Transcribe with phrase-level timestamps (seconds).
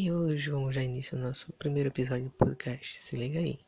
[0.00, 3.02] E hoje vamos já iniciar o nosso primeiro episódio do podcast.
[3.02, 3.58] Se liga aí.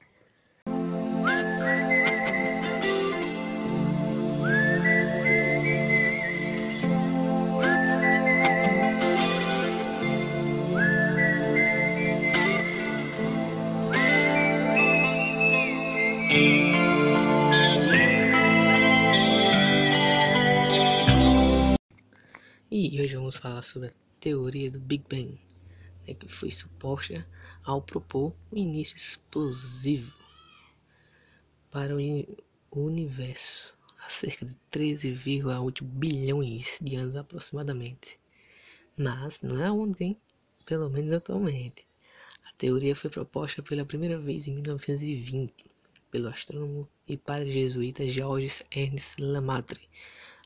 [22.71, 25.37] E hoje vamos falar sobre a teoria do Big Bang,
[26.07, 27.27] né, que foi suposta
[27.65, 30.13] ao propor o início explosivo
[31.71, 38.19] para o universo há cerca de 13,8 bilhões de anos aproximadamente.
[38.97, 40.17] Mas não é ontem,
[40.67, 41.87] pelo menos atualmente.
[42.45, 45.53] A teoria foi proposta pela primeira vez em 1920
[46.11, 49.89] pelo astrônomo e padre jesuíta Georges Ernst Lemaitre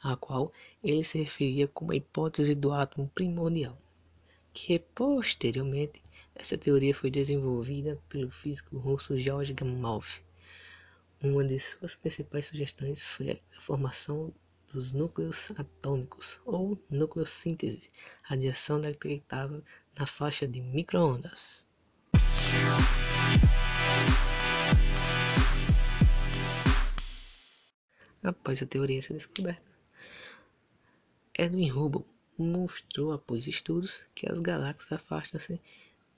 [0.05, 3.79] a qual ele se referia como a hipótese do átomo primordial,
[4.55, 6.01] que posteriormente
[6.33, 10.03] essa teoria foi desenvolvida pelo físico russo Georg Gamow.
[11.21, 14.33] Uma de suas principais sugestões foi a formação
[14.73, 17.91] dos núcleos atômicos ou nucleossíntese,
[18.23, 19.63] radiação detectável
[19.99, 21.65] na faixa de microondas.
[28.23, 29.63] Após a teoria ser descoberta,
[31.37, 35.61] Edwin Hubble mostrou após estudos que as galáxias afastam-se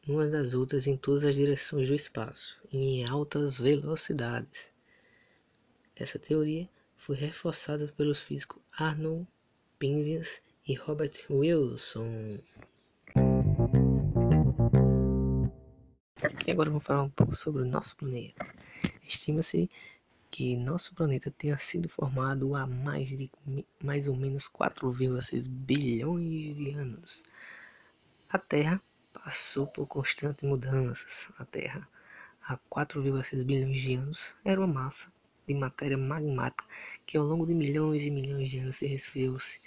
[0.06, 4.69] umas das outras em todas as direções do espaço em altas velocidades.
[5.94, 9.27] Essa teoria foi reforçada pelos físicos Arnold
[9.78, 12.39] Penzias e Robert Wilson.
[16.47, 18.47] E agora vamos falar um pouco sobre o nosso planeta.
[19.06, 19.70] Estima-se
[20.37, 23.31] que nosso planeta tenha sido formado há mais de
[23.83, 27.25] mais ou menos 4,6 bilhões de anos.
[28.28, 28.78] A Terra
[29.15, 31.27] passou por constantes mudanças.
[31.39, 31.89] A Terra,
[32.47, 35.11] há 4,6 bilhões de anos, era uma massa
[35.48, 36.67] de matéria magmática
[37.06, 39.59] que ao longo de milhões e milhões de anos se resfriou-se.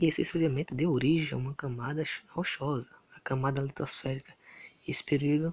[0.00, 4.32] E esse esfriamento deu origem a uma camada rochosa, a camada litosférica.
[4.88, 5.52] Esse período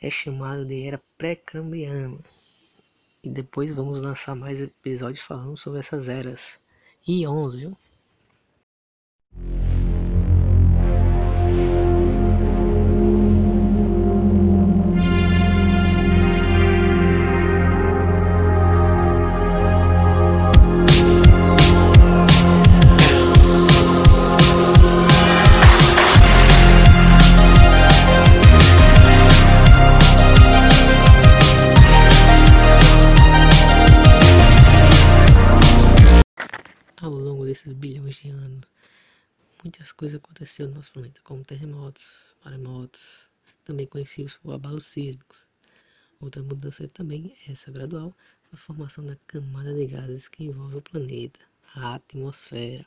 [0.00, 2.20] é chamado de Era Pré-Cambriana
[3.22, 6.58] e depois vamos lançar mais episódios falando sobre essas eras.
[7.06, 7.76] E 11, viu?
[37.58, 38.68] Desses bilhões de anos,
[39.62, 42.04] muitas coisas aconteceram no nosso planeta, como terremotos,
[42.44, 43.00] maremotos,
[43.64, 45.42] também conhecidos por abalos sísmicos.
[46.20, 48.14] Outra mudança também, essa gradual,
[48.52, 51.40] a formação da camada de gases que envolve o planeta,
[51.74, 52.86] a atmosfera.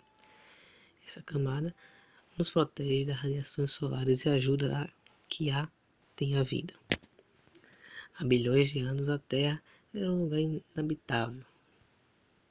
[1.08, 1.76] Essa camada
[2.38, 4.90] nos protege das radiações solares e ajuda a
[5.28, 5.70] que a
[6.16, 6.74] tenha vida.
[8.18, 9.62] Há bilhões de anos a Terra
[9.94, 11.51] era um lugar inabitável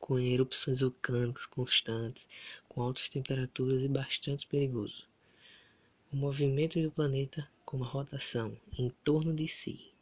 [0.01, 2.27] com erupções vulcânicas constantes,
[2.69, 5.05] com altas temperaturas e bastante perigoso.
[6.13, 9.93] O movimento do planeta, como a rotação em torno de si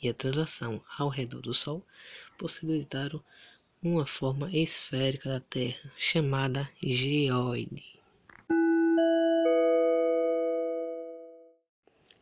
[0.00, 1.84] e a translação ao redor do Sol,
[2.38, 3.22] possibilitaram
[3.82, 7.84] uma forma esférica da Terra, chamada geoide.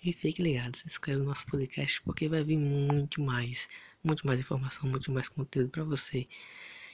[0.02, 3.68] E fique ligado, se inscreve no nosso podcast porque vai vir muito mais,
[4.02, 6.26] muito mais informação, muito mais conteúdo para você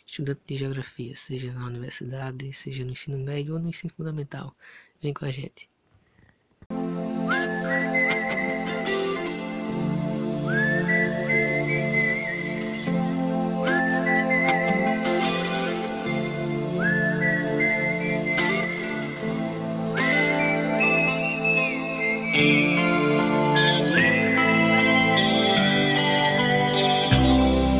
[0.06, 4.54] estudante de geografia, seja na universidade, seja no ensino médio ou no ensino fundamental.
[5.02, 5.68] Vem com a gente.